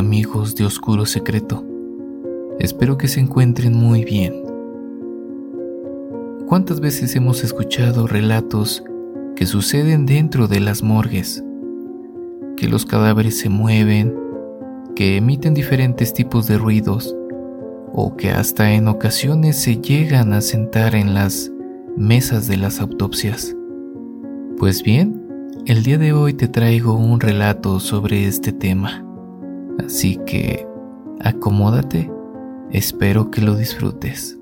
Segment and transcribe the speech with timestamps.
[0.00, 1.62] amigos de Oscuro Secreto.
[2.58, 4.32] Espero que se encuentren muy bien.
[6.46, 8.82] ¿Cuántas veces hemos escuchado relatos
[9.36, 11.44] que suceden dentro de las morgues?
[12.56, 14.16] Que los cadáveres se mueven,
[14.96, 17.14] que emiten diferentes tipos de ruidos,
[17.92, 21.52] o que hasta en ocasiones se llegan a sentar en las
[21.98, 23.54] mesas de las autopsias.
[24.56, 25.20] Pues bien,
[25.66, 29.04] el día de hoy te traigo un relato sobre este tema,
[29.86, 30.66] así que
[31.20, 32.10] acomódate,
[32.70, 34.38] espero que lo disfrutes.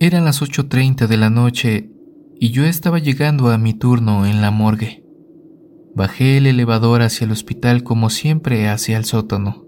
[0.00, 1.90] Eran las 8.30 de la noche
[2.38, 5.04] y yo estaba llegando a mi turno en la morgue.
[5.94, 9.64] Bajé el elevador hacia el hospital como siempre hacia el sótano.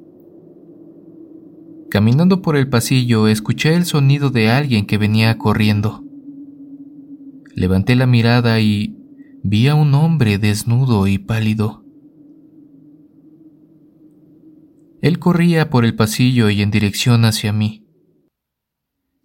[1.88, 6.04] Caminando por el pasillo escuché el sonido de alguien que venía corriendo.
[7.54, 8.98] Levanté la mirada y
[9.42, 11.85] vi a un hombre desnudo y pálido.
[15.02, 17.86] Él corría por el pasillo y en dirección hacia mí.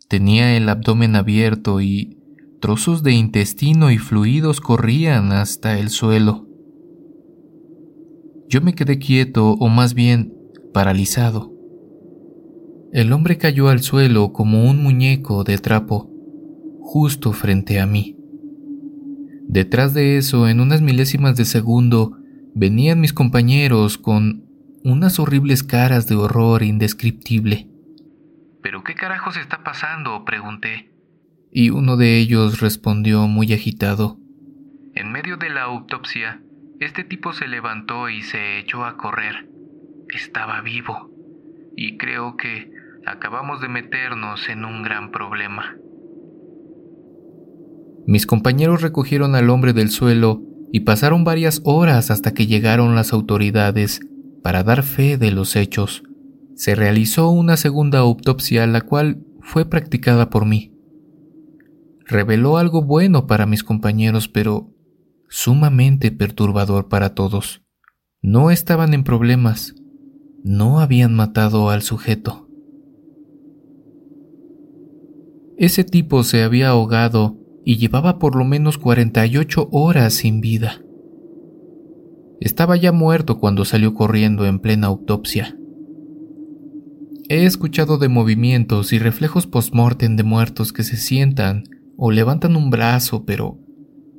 [0.09, 2.17] Tenía el abdomen abierto y
[2.59, 6.47] trozos de intestino y fluidos corrían hasta el suelo.
[8.49, 10.33] Yo me quedé quieto o más bien
[10.73, 11.53] paralizado.
[12.92, 16.11] El hombre cayó al suelo como un muñeco de trapo,
[16.81, 18.17] justo frente a mí.
[19.47, 22.17] Detrás de eso, en unas milésimas de segundo,
[22.53, 24.51] venían mis compañeros con
[24.84, 27.68] unas horribles caras de horror indescriptible.
[28.62, 30.23] ¿Pero qué carajos está pasando?
[30.26, 30.92] pregunté.
[31.52, 34.18] Y uno de ellos respondió muy agitado.
[34.94, 36.42] En medio de la autopsia,
[36.80, 39.50] este tipo se levantó y se echó a correr.
[40.10, 41.10] Estaba vivo.
[41.76, 42.72] Y creo que
[43.06, 45.76] acabamos de meternos en un gran problema.
[48.08, 50.42] Mis compañeros recogieron al hombre del suelo
[50.72, 54.02] y pasaron varias horas hasta que llegaron las autoridades
[54.42, 56.04] para dar fe de los hechos.
[56.56, 60.74] Se realizó una segunda autopsia la cual fue practicada por mí.
[62.06, 64.74] Reveló algo bueno para mis compañeros, pero
[65.30, 67.62] sumamente perturbador para todos.
[68.22, 69.76] No estaban en problemas,
[70.44, 72.48] no habían matado al sujeto.
[75.58, 80.82] Ese tipo se había ahogado y llevaba por lo menos 48 horas sin vida.
[82.42, 85.56] Estaba ya muerto cuando salió corriendo en plena autopsia.
[87.30, 91.66] He escuchado de movimientos y reflejos post-mortem de muertos que se sientan
[91.98, 93.60] o levantan un brazo, pero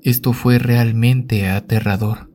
[0.03, 2.31] esto fue realmente aterrador.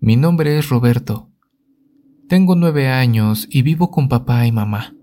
[0.00, 1.28] Mi nombre es Roberto.
[2.26, 4.94] Tengo nueve años y vivo con papá y mamá.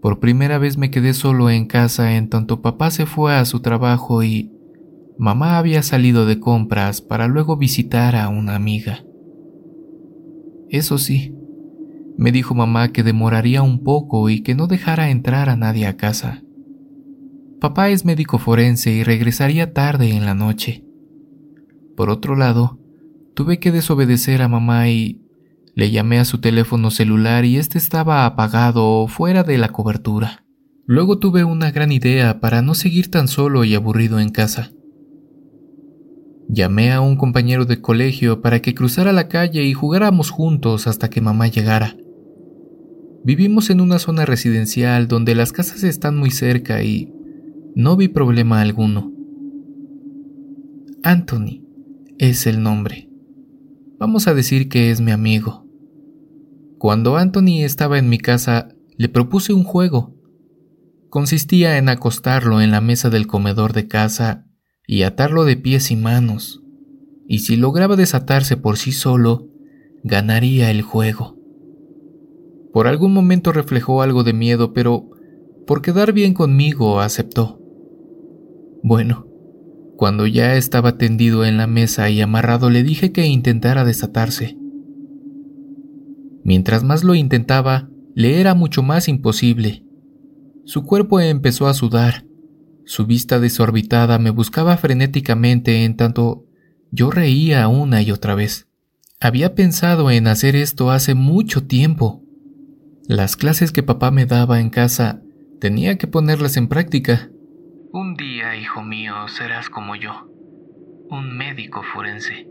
[0.00, 3.60] Por primera vez me quedé solo en casa en tanto papá se fue a su
[3.60, 4.50] trabajo y
[5.18, 9.04] mamá había salido de compras para luego visitar a una amiga.
[10.70, 11.34] Eso sí,
[12.16, 15.96] me dijo mamá que demoraría un poco y que no dejara entrar a nadie a
[15.96, 16.42] casa.
[17.60, 20.82] Papá es médico forense y regresaría tarde en la noche.
[21.94, 22.78] Por otro lado,
[23.34, 25.20] tuve que desobedecer a mamá y
[25.80, 30.44] le llamé a su teléfono celular y este estaba apagado fuera de la cobertura.
[30.84, 34.72] Luego tuve una gran idea para no seguir tan solo y aburrido en casa.
[36.50, 41.08] Llamé a un compañero de colegio para que cruzara la calle y jugáramos juntos hasta
[41.08, 41.96] que mamá llegara.
[43.24, 47.10] Vivimos en una zona residencial donde las casas están muy cerca y
[47.74, 49.14] no vi problema alguno.
[51.02, 51.64] Anthony
[52.18, 53.08] es el nombre.
[53.98, 55.69] Vamos a decir que es mi amigo.
[56.80, 60.16] Cuando Anthony estaba en mi casa, le propuse un juego.
[61.10, 64.46] Consistía en acostarlo en la mesa del comedor de casa
[64.86, 66.62] y atarlo de pies y manos,
[67.28, 69.46] y si lograba desatarse por sí solo,
[70.04, 71.36] ganaría el juego.
[72.72, 75.10] Por algún momento reflejó algo de miedo, pero
[75.66, 77.60] por quedar bien conmigo aceptó.
[78.82, 79.26] Bueno,
[79.98, 84.59] cuando ya estaba tendido en la mesa y amarrado le dije que intentara desatarse.
[86.50, 89.84] Mientras más lo intentaba, le era mucho más imposible.
[90.64, 92.24] Su cuerpo empezó a sudar.
[92.84, 96.46] Su vista desorbitada me buscaba frenéticamente en tanto
[96.90, 98.68] yo reía una y otra vez.
[99.20, 102.24] Había pensado en hacer esto hace mucho tiempo.
[103.06, 105.22] Las clases que papá me daba en casa
[105.60, 107.30] tenía que ponerlas en práctica.
[107.92, 110.28] Un día, hijo mío, serás como yo,
[111.10, 112.49] un médico forense.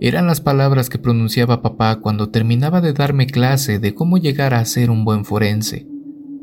[0.00, 4.64] Eran las palabras que pronunciaba papá cuando terminaba de darme clase de cómo llegar a
[4.64, 5.88] ser un buen forense.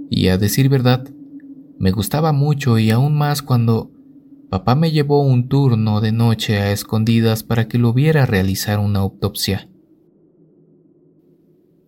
[0.09, 1.07] Y a decir verdad,
[1.79, 3.91] me gustaba mucho y aún más cuando
[4.49, 8.99] papá me llevó un turno de noche a escondidas para que lo viera realizar una
[8.99, 9.69] autopsia.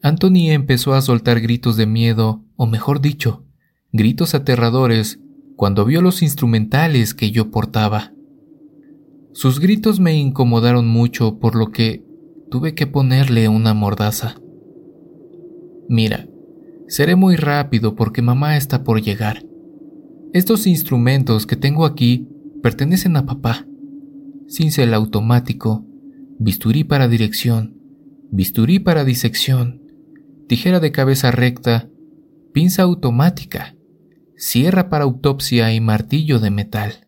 [0.02, 3.46] Anthony empezó a soltar gritos de miedo, o mejor dicho,
[3.92, 5.20] gritos aterradores,
[5.56, 8.13] cuando vio los instrumentales que yo portaba.
[9.38, 12.04] Sus gritos me incomodaron mucho, por lo que
[12.50, 14.42] tuve que ponerle una mordaza.
[15.88, 16.28] Mira,
[16.88, 19.45] seré muy rápido porque mamá está por llegar.
[20.34, 22.28] Estos instrumentos que tengo aquí
[22.63, 23.68] pertenecen a papá.
[24.48, 25.86] Cincel automático,
[26.39, 27.78] bisturí para dirección,
[28.31, 29.84] bisturí para disección,
[30.48, 31.92] tijera de cabeza recta,
[32.54, 33.75] pinza automática,
[34.36, 37.06] sierra para autopsia y martillo de metal.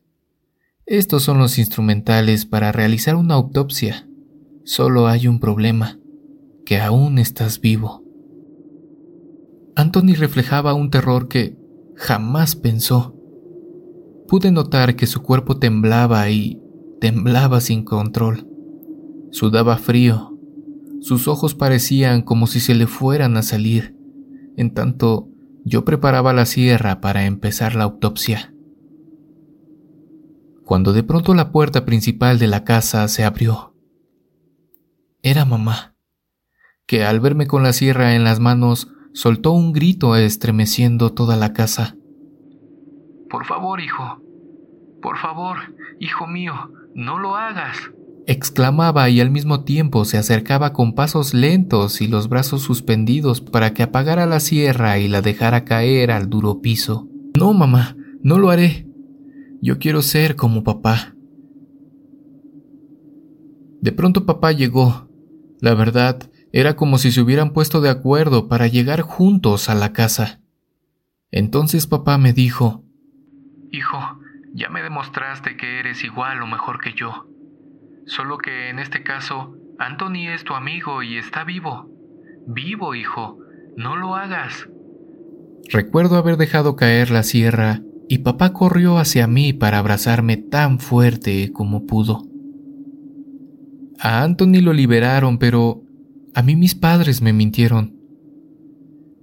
[0.90, 4.10] Estos son los instrumentales para realizar una autopsia.
[4.64, 6.00] Solo hay un problema,
[6.66, 8.04] que aún estás vivo.
[9.76, 11.56] Anthony reflejaba un terror que
[11.96, 13.16] jamás pensó.
[14.28, 16.60] Pude notar que su cuerpo temblaba y
[17.00, 18.48] temblaba sin control.
[19.30, 20.40] Sudaba frío.
[21.02, 23.96] Sus ojos parecían como si se le fueran a salir,
[24.58, 25.30] en tanto
[25.64, 28.56] yo preparaba la sierra para empezar la autopsia.
[30.69, 33.74] Cuando de pronto la puerta principal de la casa se abrió.
[35.24, 35.95] Era mamá,
[36.86, 41.54] que al verme con la sierra en las manos soltó un grito estremeciendo toda la
[41.54, 41.95] casa.
[43.31, 44.21] Por favor, hijo.
[45.01, 45.57] Por favor,
[46.00, 46.54] hijo mío,
[46.94, 47.75] no lo hagas.
[48.27, 53.74] exclamaba y al mismo tiempo se acercaba con pasos lentos y los brazos suspendidos para
[53.74, 57.07] que apagara la sierra y la dejara caer al duro piso.
[57.36, 58.89] No, mamá, no lo haré.
[59.62, 61.14] Yo quiero ser como papá.
[63.82, 65.10] De pronto papá llegó.
[65.60, 69.92] La verdad, era como si se hubieran puesto de acuerdo para llegar juntos a la
[69.92, 70.40] casa.
[71.32, 72.86] Entonces papá me dijo,
[73.72, 74.00] Hijo,
[74.54, 77.28] ya me demostraste que eres igual o mejor que yo.
[78.06, 81.90] Solo que en este caso, Anthony es tu amigo y está vivo.
[82.48, 83.38] Vivo, hijo,
[83.76, 84.68] no lo hagas.
[85.70, 91.52] Recuerdo haber dejado caer la sierra y papá corrió hacia mí para abrazarme tan fuerte
[91.54, 92.28] como pudo.
[94.00, 95.84] A Anthony lo liberaron, pero
[96.34, 97.96] a mí mis padres me mintieron.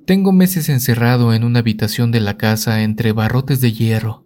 [0.07, 4.25] Tengo meses encerrado en una habitación de la casa entre barrotes de hierro.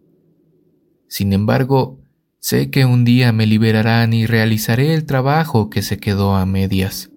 [1.08, 1.98] Sin embargo,
[2.38, 7.10] sé que un día me liberarán y realizaré el trabajo que se quedó a medias.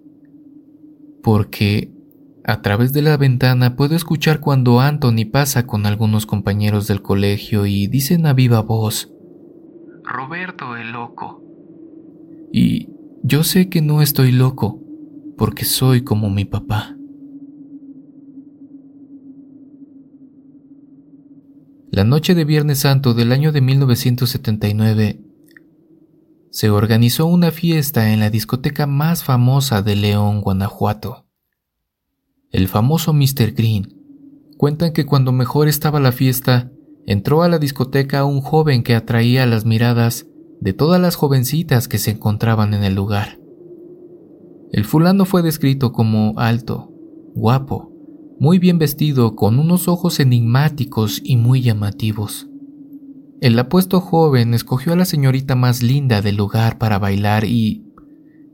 [1.22, 1.93] Porque
[2.44, 7.64] a través de la ventana puedo escuchar cuando Anthony pasa con algunos compañeros del colegio
[7.64, 9.10] y dicen a viva voz,
[10.04, 11.42] Roberto el loco.
[12.52, 12.90] Y
[13.22, 14.78] yo sé que no estoy loco
[15.38, 16.94] porque soy como mi papá.
[21.90, 25.20] La noche de Viernes Santo del año de 1979
[26.50, 31.23] se organizó una fiesta en la discoteca más famosa de León, Guanajuato.
[32.54, 33.50] El famoso Mr.
[33.52, 33.96] Green.
[34.58, 36.70] Cuentan que cuando mejor estaba la fiesta,
[37.04, 40.28] entró a la discoteca un joven que atraía las miradas
[40.60, 43.40] de todas las jovencitas que se encontraban en el lugar.
[44.70, 46.92] El fulano fue descrito como alto,
[47.34, 47.90] guapo,
[48.38, 52.46] muy bien vestido, con unos ojos enigmáticos y muy llamativos.
[53.40, 57.84] El apuesto joven escogió a la señorita más linda del lugar para bailar y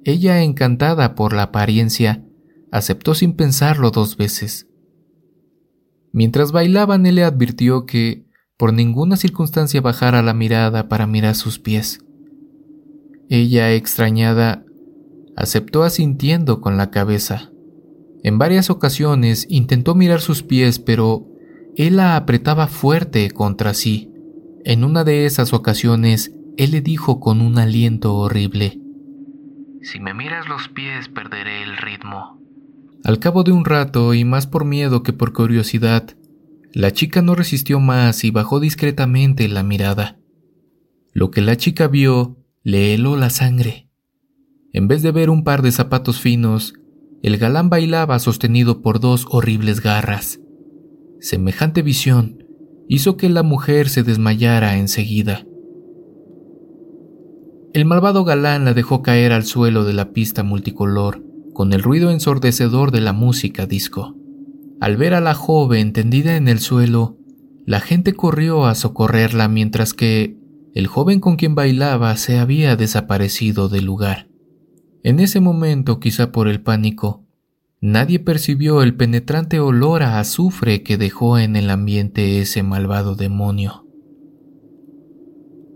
[0.04, 2.25] ella, encantada por la apariencia,
[2.71, 4.69] aceptó sin pensarlo dos veces.
[6.12, 11.59] Mientras bailaban, él le advirtió que por ninguna circunstancia bajara la mirada para mirar sus
[11.59, 12.00] pies.
[13.29, 14.65] Ella, extrañada,
[15.37, 17.50] aceptó asintiendo con la cabeza.
[18.23, 21.27] En varias ocasiones intentó mirar sus pies, pero
[21.77, 24.12] él la apretaba fuerte contra sí.
[24.65, 28.79] En una de esas ocasiones, él le dijo con un aliento horrible,
[29.81, 32.39] Si me miras los pies, perderé el ritmo.
[33.02, 36.16] Al cabo de un rato, y más por miedo que por curiosidad,
[36.73, 40.19] la chica no resistió más y bajó discretamente la mirada.
[41.12, 43.88] Lo que la chica vio le heló la sangre.
[44.73, 46.75] En vez de ver un par de zapatos finos,
[47.23, 50.40] el galán bailaba sostenido por dos horribles garras.
[51.21, 52.45] Semejante visión
[52.87, 55.47] hizo que la mujer se desmayara enseguida.
[57.73, 61.30] El malvado galán la dejó caer al suelo de la pista multicolor
[61.61, 64.17] con el ruido ensordecedor de la música disco.
[64.81, 67.19] Al ver a la joven tendida en el suelo,
[67.67, 70.38] la gente corrió a socorrerla mientras que
[70.75, 74.31] el joven con quien bailaba se había desaparecido del lugar.
[75.02, 77.26] En ese momento, quizá por el pánico,
[77.83, 83.87] nadie percibió el penetrante olor a azufre que dejó en el ambiente ese malvado demonio.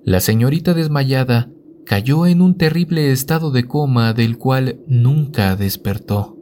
[0.02, 1.50] La señorita desmayada
[1.84, 6.36] cayó en un terrible estado de coma del cual nunca despertó.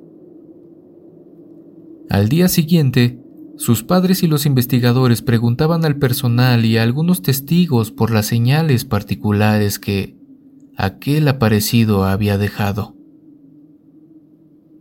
[2.09, 3.19] Al día siguiente,
[3.57, 8.85] sus padres y los investigadores preguntaban al personal y a algunos testigos por las señales
[8.85, 10.17] particulares que
[10.77, 12.97] aquel aparecido había dejado.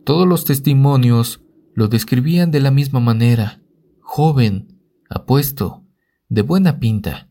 [0.04, 1.42] Todos los testimonios
[1.74, 3.62] lo describían de la misma manera,
[4.00, 5.86] joven, apuesto,
[6.28, 7.31] de buena pinta.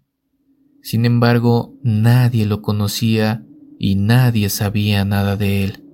[0.82, 3.44] Sin embargo, nadie lo conocía
[3.78, 5.84] y nadie sabía nada de él.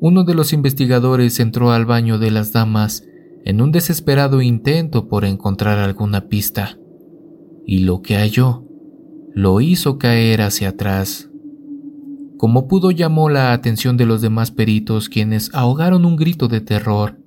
[0.00, 3.04] Uno de los investigadores entró al baño de las damas
[3.44, 6.78] en un desesperado intento por encontrar alguna pista,
[7.64, 8.64] y lo que halló
[9.34, 11.30] lo hizo caer hacia atrás.
[12.38, 17.18] Como pudo llamó la atención de los demás peritos quienes ahogaron un grito de terror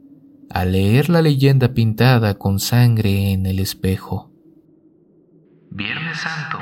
[0.50, 4.29] al leer la leyenda pintada con sangre en el espejo.
[5.72, 6.58] Viernes Santo,